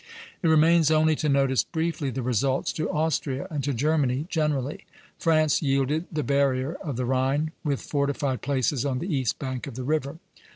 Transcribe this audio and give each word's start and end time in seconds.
It 0.41 0.47
remains 0.47 0.89
only 0.89 1.15
to 1.17 1.29
notice 1.29 1.63
briefly 1.63 2.09
the 2.09 2.23
results 2.23 2.73
to 2.73 2.89
Austria, 2.89 3.45
and 3.51 3.63
to 3.63 3.71
Germany 3.71 4.25
generally. 4.29 4.87
France 5.19 5.61
yielded 5.61 6.05
the 6.11 6.23
barrier 6.23 6.73
of 6.81 6.95
the 6.95 7.05
Rhine, 7.05 7.51
with 7.63 7.83
fortified 7.83 8.41
places 8.41 8.83
on 8.83 8.97
the 8.97 9.15
east 9.15 9.37
bank 9.37 9.67
of 9.67 9.75
the 9.75 9.83
river. 9.83 10.17